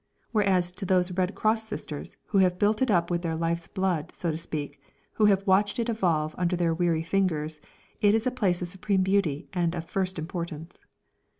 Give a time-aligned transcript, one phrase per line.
[0.31, 4.11] Whereas to those Red Cross sisters, who have built it up with their life's blood,
[4.15, 4.81] so to speak,
[5.13, 7.59] who have watched it evolve under their weary fingers,
[8.01, 10.87] it is a place of supreme beauty and first importance.